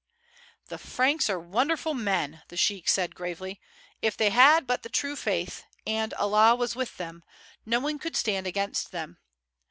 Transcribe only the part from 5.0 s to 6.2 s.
faith, and